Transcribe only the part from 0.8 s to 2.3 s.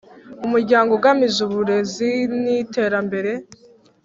ugamije Uburezi